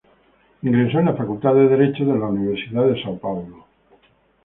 Ingresó 0.63 0.97
en 0.99 1.05
la 1.05 1.13
Facultad 1.13 1.53
de 1.53 1.67
Derecho 1.67 2.03
de 2.05 2.17
la 2.17 2.25
Universidad 2.25 2.87
de 2.87 2.99
São 3.03 3.19
Paulo. 3.19 3.67